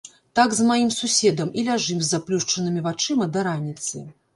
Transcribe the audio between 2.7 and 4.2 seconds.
вачыма да раніцы.